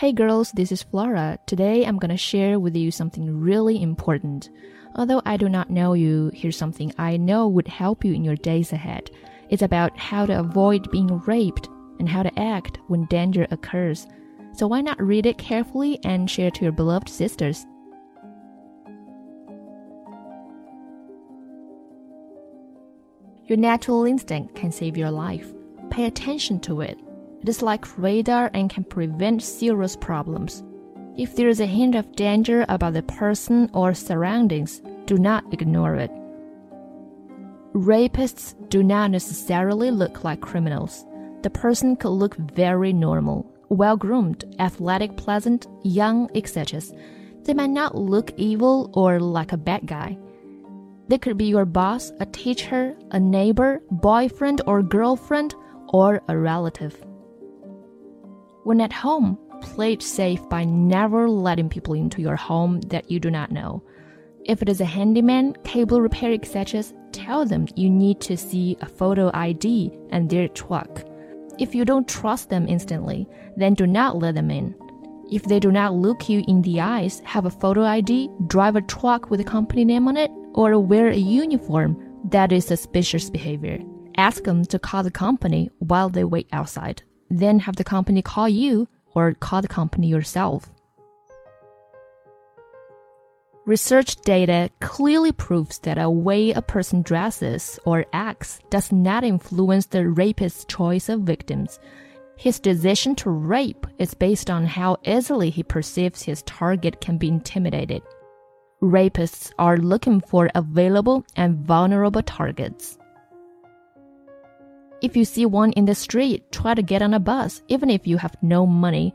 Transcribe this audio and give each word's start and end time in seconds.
Hey 0.00 0.12
girls, 0.12 0.52
this 0.52 0.72
is 0.72 0.82
Flora. 0.82 1.38
Today 1.46 1.86
I'm 1.86 1.96
gonna 1.96 2.18
share 2.18 2.60
with 2.60 2.76
you 2.76 2.90
something 2.90 3.40
really 3.40 3.80
important. 3.80 4.50
Although 4.94 5.22
I 5.24 5.38
do 5.38 5.48
not 5.48 5.70
know 5.70 5.94
you, 5.94 6.30
here's 6.34 6.58
something 6.58 6.92
I 6.98 7.16
know 7.16 7.48
would 7.48 7.66
help 7.66 8.04
you 8.04 8.12
in 8.12 8.22
your 8.22 8.36
days 8.36 8.74
ahead. 8.74 9.10
It's 9.48 9.62
about 9.62 9.96
how 9.96 10.26
to 10.26 10.38
avoid 10.38 10.90
being 10.90 11.18
raped 11.20 11.70
and 11.98 12.10
how 12.10 12.22
to 12.22 12.38
act 12.38 12.78
when 12.88 13.06
danger 13.06 13.46
occurs. 13.50 14.06
So 14.52 14.66
why 14.66 14.82
not 14.82 15.00
read 15.00 15.24
it 15.24 15.38
carefully 15.38 15.98
and 16.04 16.30
share 16.30 16.50
to 16.50 16.62
your 16.62 16.72
beloved 16.72 17.08
sisters? 17.08 17.64
Your 23.46 23.56
natural 23.56 24.04
instinct 24.04 24.56
can 24.56 24.70
save 24.72 24.98
your 24.98 25.10
life. 25.10 25.50
Pay 25.88 26.04
attention 26.04 26.60
to 26.60 26.82
it. 26.82 26.98
It 27.46 27.50
is 27.50 27.62
like 27.62 27.96
radar 27.96 28.50
and 28.54 28.68
can 28.68 28.82
prevent 28.82 29.40
serious 29.40 29.94
problems. 29.94 30.64
If 31.16 31.36
there 31.36 31.46
is 31.46 31.60
a 31.60 31.66
hint 31.66 31.94
of 31.94 32.16
danger 32.16 32.66
about 32.68 32.94
the 32.94 33.04
person 33.04 33.70
or 33.72 33.94
surroundings, 33.94 34.82
do 35.04 35.16
not 35.16 35.44
ignore 35.52 35.94
it. 35.94 36.10
Rapists 37.72 38.56
do 38.68 38.82
not 38.82 39.12
necessarily 39.12 39.92
look 39.92 40.24
like 40.24 40.40
criminals. 40.40 41.06
The 41.42 41.50
person 41.50 41.94
could 41.94 42.08
look 42.08 42.34
very 42.36 42.92
normal, 42.92 43.48
well 43.68 43.96
groomed, 43.96 44.44
athletic, 44.58 45.16
pleasant, 45.16 45.68
young, 45.84 46.28
etc. 46.34 46.82
They 47.44 47.54
might 47.54 47.70
not 47.70 47.94
look 47.94 48.32
evil 48.36 48.90
or 48.92 49.20
like 49.20 49.52
a 49.52 49.56
bad 49.56 49.86
guy. 49.86 50.18
They 51.06 51.18
could 51.18 51.38
be 51.38 51.44
your 51.44 51.64
boss, 51.64 52.10
a 52.18 52.26
teacher, 52.26 52.96
a 53.12 53.20
neighbor, 53.20 53.82
boyfriend 53.92 54.62
or 54.66 54.82
girlfriend, 54.82 55.54
or 55.90 56.20
a 56.26 56.36
relative. 56.36 57.00
When 58.66 58.80
at 58.80 58.92
home, 58.92 59.38
play 59.60 59.92
it 59.92 60.02
safe 60.02 60.40
by 60.48 60.64
never 60.64 61.30
letting 61.30 61.68
people 61.68 61.94
into 61.94 62.20
your 62.20 62.34
home 62.34 62.80
that 62.88 63.08
you 63.08 63.20
do 63.20 63.30
not 63.30 63.52
know. 63.52 63.84
If 64.44 64.60
it 64.60 64.68
is 64.68 64.80
a 64.80 64.84
handyman, 64.84 65.52
cable 65.62 66.00
repair, 66.00 66.32
etc., 66.32 66.82
tell 67.12 67.46
them 67.46 67.68
you 67.76 67.88
need 67.88 68.20
to 68.22 68.36
see 68.36 68.76
a 68.80 68.86
photo 68.86 69.30
ID 69.32 69.96
and 70.10 70.28
their 70.28 70.48
truck. 70.48 71.04
If 71.60 71.76
you 71.76 71.84
don't 71.84 72.08
trust 72.08 72.50
them 72.50 72.66
instantly, 72.66 73.28
then 73.56 73.74
do 73.74 73.86
not 73.86 74.18
let 74.18 74.34
them 74.34 74.50
in. 74.50 74.74
If 75.30 75.44
they 75.44 75.60
do 75.60 75.70
not 75.70 75.94
look 75.94 76.28
you 76.28 76.42
in 76.48 76.62
the 76.62 76.80
eyes, 76.80 77.20
have 77.20 77.44
a 77.44 77.50
photo 77.50 77.84
ID, 77.84 78.30
drive 78.48 78.74
a 78.74 78.82
truck 78.82 79.30
with 79.30 79.38
a 79.38 79.44
company 79.44 79.84
name 79.84 80.08
on 80.08 80.16
it, 80.16 80.32
or 80.54 80.76
wear 80.80 81.06
a 81.10 81.14
uniform, 81.14 81.96
that 82.30 82.50
is 82.50 82.66
suspicious 82.66 83.30
behavior. 83.30 83.78
Ask 84.16 84.42
them 84.42 84.64
to 84.64 84.78
call 84.80 85.04
the 85.04 85.10
company 85.12 85.70
while 85.78 86.08
they 86.08 86.24
wait 86.24 86.48
outside 86.50 87.04
then 87.30 87.58
have 87.60 87.76
the 87.76 87.84
company 87.84 88.22
call 88.22 88.48
you 88.48 88.88
or 89.14 89.34
call 89.34 89.62
the 89.62 89.68
company 89.68 90.08
yourself. 90.08 90.70
Research 93.66 94.14
data 94.20 94.70
clearly 94.80 95.32
proves 95.32 95.80
that 95.80 95.98
a 95.98 96.08
way 96.08 96.52
a 96.52 96.62
person 96.62 97.02
dresses 97.02 97.80
or 97.84 98.06
acts 98.12 98.60
does 98.70 98.92
not 98.92 99.24
influence 99.24 99.86
the 99.86 100.08
rapist's 100.08 100.64
choice 100.66 101.08
of 101.08 101.22
victims. 101.22 101.80
His 102.36 102.60
decision 102.60 103.16
to 103.16 103.30
rape 103.30 103.84
is 103.98 104.14
based 104.14 104.50
on 104.50 104.66
how 104.66 104.98
easily 105.04 105.50
he 105.50 105.64
perceives 105.64 106.22
his 106.22 106.42
target 106.42 107.00
can 107.00 107.18
be 107.18 107.26
intimidated. 107.26 108.02
Rapists 108.80 109.50
are 109.58 109.78
looking 109.78 110.20
for 110.20 110.48
available 110.54 111.24
and 111.34 111.66
vulnerable 111.66 112.22
targets. 112.22 112.98
If 115.02 115.16
you 115.16 115.24
see 115.24 115.44
one 115.44 115.72
in 115.72 115.84
the 115.84 115.94
street, 115.94 116.50
try 116.52 116.74
to 116.74 116.82
get 116.82 117.02
on 117.02 117.14
a 117.14 117.20
bus, 117.20 117.62
even 117.68 117.90
if 117.90 118.06
you 118.06 118.16
have 118.16 118.36
no 118.42 118.66
money. 118.66 119.14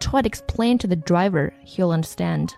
Try 0.00 0.20
to 0.20 0.26
explain 0.26 0.78
to 0.78 0.86
the 0.86 0.96
driver, 0.96 1.54
he'll 1.64 1.90
understand. 1.90 2.54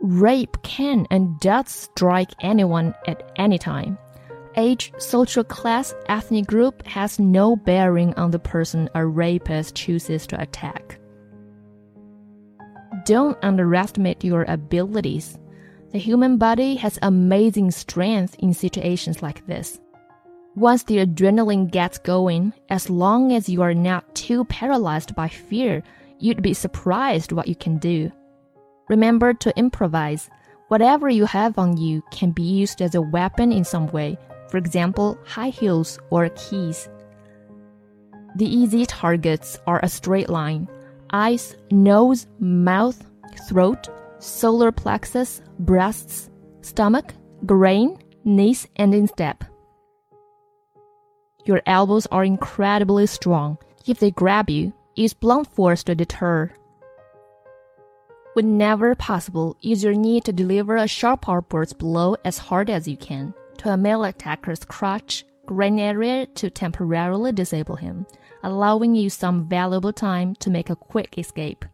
Rape 0.00 0.56
can 0.62 1.06
and 1.10 1.38
does 1.40 1.68
strike 1.70 2.30
anyone 2.40 2.94
at 3.08 3.32
any 3.36 3.58
time. 3.58 3.98
Age, 4.56 4.92
social 4.98 5.42
class, 5.44 5.94
ethnic 6.06 6.46
group 6.46 6.86
has 6.86 7.18
no 7.18 7.56
bearing 7.56 8.14
on 8.14 8.30
the 8.30 8.38
person 8.38 8.88
a 8.94 9.04
rapist 9.04 9.74
chooses 9.74 10.26
to 10.28 10.40
attack. 10.40 10.98
Don't 13.04 13.36
underestimate 13.42 14.24
your 14.24 14.44
abilities. 14.48 15.38
The 15.92 15.98
human 15.98 16.38
body 16.38 16.76
has 16.76 16.98
amazing 17.02 17.70
strength 17.70 18.36
in 18.38 18.54
situations 18.54 19.22
like 19.22 19.46
this. 19.46 19.80
Once 20.56 20.84
the 20.84 21.04
adrenaline 21.04 21.70
gets 21.70 21.98
going, 21.98 22.50
as 22.70 22.88
long 22.88 23.30
as 23.30 23.46
you 23.46 23.60
are 23.60 23.74
not 23.74 24.14
too 24.14 24.42
paralyzed 24.46 25.14
by 25.14 25.28
fear, 25.28 25.82
you'd 26.18 26.40
be 26.40 26.54
surprised 26.54 27.30
what 27.30 27.46
you 27.46 27.54
can 27.54 27.76
do. 27.76 28.10
Remember 28.88 29.34
to 29.34 29.54
improvise. 29.58 30.30
Whatever 30.68 31.10
you 31.10 31.26
have 31.26 31.58
on 31.58 31.76
you 31.76 32.02
can 32.10 32.30
be 32.30 32.42
used 32.42 32.80
as 32.80 32.94
a 32.94 33.02
weapon 33.02 33.52
in 33.52 33.64
some 33.64 33.86
way, 33.88 34.16
for 34.48 34.56
example, 34.56 35.18
high 35.26 35.50
heels 35.50 35.98
or 36.08 36.30
keys. 36.30 36.88
The 38.36 38.46
easy 38.46 38.86
targets 38.86 39.58
are 39.66 39.80
a 39.82 39.90
straight 39.90 40.30
line 40.30 40.68
eyes, 41.12 41.54
nose, 41.70 42.26
mouth, 42.40 43.04
throat, 43.46 43.88
solar 44.20 44.72
plexus, 44.72 45.42
breasts, 45.58 46.30
stomach, 46.62 47.12
brain, 47.42 47.98
knees, 48.24 48.66
and 48.76 48.94
instep. 48.94 49.44
Your 51.46 51.62
elbows 51.64 52.06
are 52.06 52.24
incredibly 52.24 53.06
strong. 53.06 53.58
If 53.86 54.00
they 54.00 54.10
grab 54.10 54.50
you, 54.50 54.72
use 54.96 55.14
blunt 55.14 55.46
force 55.54 55.84
to 55.84 55.94
deter. 55.94 56.50
Whenever 58.34 58.96
possible, 58.96 59.56
use 59.60 59.84
your 59.84 59.94
knee 59.94 60.20
to 60.22 60.32
deliver 60.32 60.76
a 60.76 60.88
sharp 60.88 61.28
upwards 61.28 61.72
blow 61.72 62.16
as 62.24 62.36
hard 62.36 62.68
as 62.68 62.88
you 62.88 62.96
can 62.96 63.32
to 63.58 63.72
a 63.72 63.76
male 63.76 64.02
attacker's 64.02 64.64
crotch, 64.64 65.24
groin 65.46 65.78
area 65.78 66.26
to 66.26 66.50
temporarily 66.50 67.30
disable 67.30 67.76
him, 67.76 68.06
allowing 68.42 68.96
you 68.96 69.08
some 69.08 69.48
valuable 69.48 69.92
time 69.92 70.34
to 70.34 70.50
make 70.50 70.68
a 70.68 70.76
quick 70.76 71.16
escape. 71.16 71.64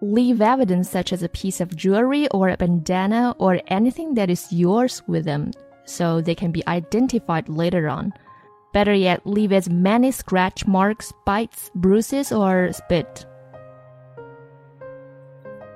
Leave 0.00 0.42
evidence 0.42 0.90
such 0.90 1.12
as 1.12 1.22
a 1.22 1.28
piece 1.28 1.60
of 1.60 1.76
jewelry 1.76 2.26
or 2.30 2.48
a 2.48 2.56
bandana 2.56 3.36
or 3.38 3.60
anything 3.68 4.14
that 4.14 4.28
is 4.28 4.52
yours 4.52 5.00
with 5.06 5.24
them 5.24 5.52
so 5.92 6.20
they 6.20 6.34
can 6.34 6.50
be 6.50 6.66
identified 6.66 7.48
later 7.48 7.88
on. 7.88 8.12
Better 8.72 8.94
yet, 8.94 9.26
leave 9.26 9.52
as 9.52 9.68
many 9.68 10.10
scratch 10.10 10.66
marks, 10.66 11.12
bites, 11.26 11.70
bruises, 11.74 12.32
or 12.32 12.72
spit. 12.72 13.26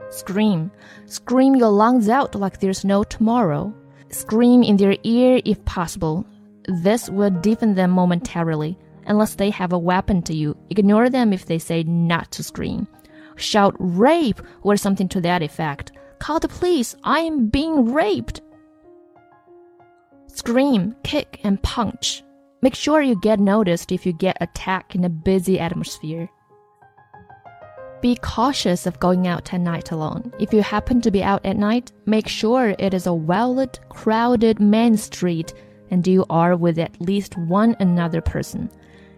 Scream. 0.08 0.70
Scream 1.04 1.56
your 1.56 1.68
lungs 1.68 2.08
out 2.08 2.34
like 2.34 2.60
there's 2.60 2.84
no 2.84 3.04
tomorrow. 3.04 3.74
Scream 4.08 4.62
in 4.62 4.76
their 4.76 4.96
ear 5.02 5.40
if 5.44 5.62
possible. 5.64 6.24
This 6.82 7.10
will 7.10 7.30
deafen 7.30 7.74
them 7.74 7.90
momentarily. 7.90 8.78
Unless 9.06 9.34
they 9.34 9.50
have 9.50 9.72
a 9.72 9.78
weapon 9.78 10.22
to 10.22 10.34
you, 10.34 10.56
ignore 10.70 11.10
them 11.10 11.32
if 11.32 11.46
they 11.46 11.58
say 11.58 11.82
not 11.82 12.30
to 12.32 12.42
scream. 12.42 12.88
Shout 13.36 13.76
rape 13.78 14.40
or 14.62 14.76
something 14.76 15.08
to 15.10 15.20
that 15.20 15.42
effect. 15.42 15.92
Call 16.18 16.40
the 16.40 16.48
police. 16.48 16.96
I 17.04 17.20
am 17.20 17.48
being 17.48 17.92
raped. 17.92 18.40
Scream, 20.36 20.94
kick, 21.02 21.40
and 21.44 21.62
punch. 21.62 22.22
Make 22.60 22.74
sure 22.74 23.00
you 23.00 23.18
get 23.20 23.40
noticed 23.40 23.90
if 23.90 24.04
you 24.04 24.12
get 24.12 24.36
attacked 24.40 24.94
in 24.94 25.04
a 25.04 25.08
busy 25.08 25.58
atmosphere. 25.58 26.28
Be 28.02 28.16
cautious 28.16 28.86
of 28.86 29.00
going 29.00 29.26
out 29.26 29.54
at 29.54 29.60
night 29.60 29.92
alone. 29.92 30.30
If 30.38 30.52
you 30.52 30.62
happen 30.62 31.00
to 31.00 31.10
be 31.10 31.22
out 31.22 31.44
at 31.46 31.56
night, 31.56 31.90
make 32.04 32.28
sure 32.28 32.76
it 32.78 32.92
is 32.92 33.06
a 33.06 33.14
well 33.14 33.54
lit, 33.54 33.80
crowded 33.88 34.60
main 34.60 34.98
street 34.98 35.54
and 35.90 36.06
you 36.06 36.26
are 36.28 36.54
with 36.54 36.78
at 36.78 37.00
least 37.00 37.38
one 37.38 37.74
another 37.80 38.20
person. 38.20 38.70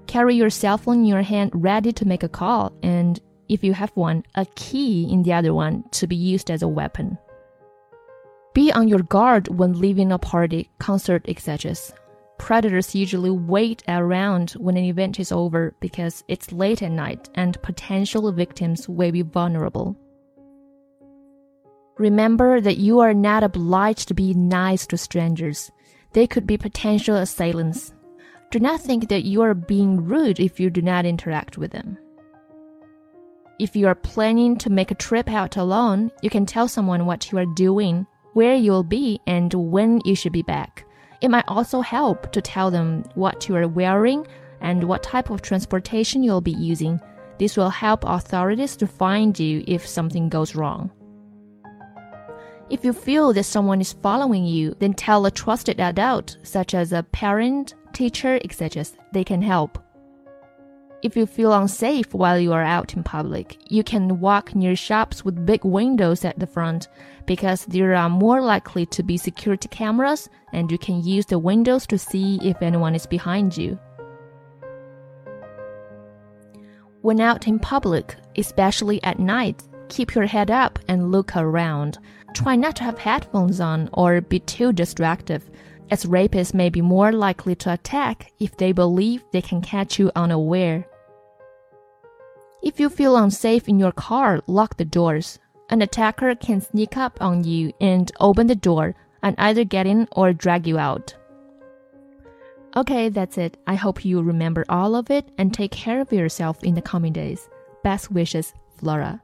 Carry 0.07 0.37
your 0.37 0.51
cell 0.51 0.79
phone 0.79 0.99
in 0.99 1.05
your 1.05 1.23
hand 1.23 1.51
ready 1.53 1.93
to 1.93 2.07
make 2.07 2.23
a 2.23 2.29
call, 2.29 2.73
and 2.83 3.21
if 3.49 3.65
you 3.65 3.73
have 3.73 3.91
one, 3.97 4.23
a 4.37 4.47
key 4.55 5.11
in 5.11 5.25
the 5.25 5.33
other 5.33 5.53
one 5.53 5.83
to 5.91 6.07
be 6.07 6.17
used 6.17 6.49
as 6.49 6.63
a 6.63 6.69
weapon. 6.69 7.19
Be 8.55 8.73
on 8.73 8.89
your 8.89 9.03
guard 9.03 9.49
when 9.49 9.79
leaving 9.81 10.11
a 10.11 10.19
party, 10.19 10.71
concert, 10.79 11.25
etc. 11.29 11.75
Predators 12.39 12.95
usually 12.95 13.31
wait 13.31 13.83
around 13.89 14.53
when 14.53 14.77
an 14.77 14.85
event 14.85 15.21
is 15.21 15.33
over 15.33 15.75
because 15.81 16.25
it's 16.29 16.53
late 16.53 16.83
at 16.83 16.93
night 16.93 17.29
and 17.35 17.61
potential 17.63 18.31
victims 18.33 18.89
will 18.89 19.13
be 19.13 19.23
vulnerable. 19.23 19.97
Remember 21.99 22.61
that 22.61 22.79
you 22.79 23.01
are 23.01 23.15
not 23.15 23.43
obliged 23.43 24.07
to 24.09 24.15
be 24.15 24.33
nice 24.33 24.87
to 24.87 24.97
strangers. 24.97 25.71
They 26.13 26.29
could 26.29 26.47
be 26.47 26.57
potential 26.57 27.17
assailants. 27.17 27.93
Do 28.51 28.61
not 28.61 28.81
think 28.81 29.09
that 29.09 29.25
you 29.25 29.43
are 29.43 29.55
being 29.55 30.05
rude 30.05 30.39
if 30.39 30.61
you 30.61 30.71
do 30.71 30.81
not 30.81 31.05
interact 31.05 31.59
with 31.59 31.73
them. 31.73 31.99
If 33.59 33.75
you 33.75 33.89
are 33.89 33.97
planning 33.97 34.57
to 34.59 34.71
make 34.71 34.93
a 34.93 34.95
trip 34.95 35.29
out 35.29 35.57
alone, 35.57 36.13
you 36.23 36.31
can 36.31 36.47
tell 36.47 36.69
someone 36.69 37.05
what 37.05 37.33
you 37.33 37.39
are 37.39 37.55
doing 37.57 38.07
where 38.33 38.55
you'll 38.55 38.83
be 38.83 39.21
and 39.27 39.53
when 39.55 40.01
you 40.05 40.15
should 40.15 40.33
be 40.33 40.43
back. 40.43 40.85
It 41.21 41.31
might 41.31 41.49
also 41.49 41.81
help 41.81 42.31
to 42.33 42.41
tell 42.41 42.71
them 42.71 43.05
what 43.15 43.49
you 43.49 43.57
are 43.57 43.67
wearing, 43.67 44.27
and 44.61 44.85
what 44.85 45.03
type 45.03 45.31
of 45.31 45.43
transportation 45.43 46.23
you'll 46.23 46.41
be 46.41 46.53
using. 46.53 47.01
This 47.39 47.57
will 47.57 47.71
help 47.71 48.05
authorities 48.05 48.77
to 48.77 48.87
find 48.87 49.39
you 49.39 49.63
if 49.67 49.87
something 49.87 50.29
goes 50.29 50.55
wrong. 50.55 50.91
If 52.71 52.85
you 52.85 52.93
feel 52.93 53.33
that 53.33 53.45
someone 53.45 53.81
is 53.81 53.93
following 53.93 54.45
you, 54.45 54.75
then 54.79 54.93
tell 54.93 55.25
a 55.25 55.31
trusted 55.31 55.81
adult, 55.81 56.37
such 56.43 56.75
as 56.75 56.93
a 56.93 57.03
parent, 57.03 57.75
teacher, 57.93 58.39
etc. 58.45 58.85
They 59.13 59.25
can 59.25 59.41
help. 59.41 59.79
If 61.01 61.17
you 61.17 61.27
feel 61.27 61.53
unsafe 61.53 62.13
while 62.13 62.41
you 62.41 62.53
are 62.53 62.65
out 62.65 62.95
in 62.95 63.05
public, 63.05 63.57
you 63.71 63.85
can 63.85 64.19
walk 64.19 64.57
near 64.57 64.75
shops 64.75 65.25
with 65.25 65.47
big 65.47 65.65
windows 65.65 66.25
at 66.25 66.41
the 66.41 66.47
front 66.47 66.89
because 67.25 67.65
there 67.67 67.95
are 67.95 68.11
more 68.11 68.43
likely 68.43 68.85
to 68.87 69.05
be 69.05 69.17
security 69.17 69.69
cameras 69.69 70.29
and 70.53 70.73
you 70.73 70.79
can 70.79 71.05
use 71.05 71.27
the 71.27 71.39
windows 71.39 71.87
to 71.87 71.99
see 71.99 72.41
if 72.43 72.61
anyone 72.63 72.97
is 72.97 73.07
behind 73.07 73.57
you. 73.57 73.79
When 77.03 77.21
out 77.21 77.47
in 77.47 77.61
public, 77.61 78.17
especially 78.37 79.01
at 79.05 79.21
night, 79.21 79.63
keep 79.89 80.17
your 80.17 80.27
head 80.27 80.51
up 80.51 80.81
and 80.89 81.13
look 81.13 81.37
around. 81.37 81.99
Try 82.35 82.57
not 82.57 82.75
to 82.77 82.85
have 82.85 82.99
headphones 82.99 83.61
on 83.61 83.89
or 83.93 84.21
be 84.21 84.41
too 84.41 84.73
distractive, 84.73 85.49
as 85.91 86.07
rapists 86.07 86.55
may 86.55 86.71
be 86.71 86.83
more 86.83 87.13
likely 87.13 87.55
to 87.55 87.73
attack 87.73 88.33
if 88.41 88.57
they 88.57 88.73
believe 88.73 89.25
they 89.33 89.41
can 89.41 89.63
catch 89.63 89.99
you 89.99 90.11
unaware. 90.17 90.85
If 92.63 92.81
you 92.81 92.89
feel 92.89 93.17
unsafe 93.17 93.69
in 93.69 93.79
your 93.79 93.93
car, 93.93 94.41
lock 94.47 94.77
the 94.77 94.85
doors. 94.85 95.39
An 95.71 95.83
attacker 95.83 96.35
can 96.35 96.61
sneak 96.61 96.97
up 96.97 97.21
on 97.21 97.45
you 97.45 97.73
and 97.81 98.11
open 98.21 98.47
the 98.47 98.55
door 98.55 98.95
and 99.23 99.35
either 99.39 99.65
get 99.65 99.87
in 99.87 100.09
or 100.13 100.33
drag 100.33 100.67
you 100.67 100.79
out. 100.79 101.15
Okay, 102.77 103.09
that's 103.09 103.39
it. 103.39 103.57
I 103.67 103.75
hope 103.75 104.05
you 104.05 104.23
remember 104.23 104.65
all 104.69 104.95
of 104.95 105.11
it 105.11 105.29
and 105.39 105.53
take 105.53 105.73
care 105.73 106.01
of 106.01 106.13
yourself 106.13 106.63
in 106.63 106.75
the 106.75 106.83
coming 106.83 107.13
days. 107.13 107.49
Best 107.83 108.11
wishes, 108.11 108.55
Flora. 108.77 109.23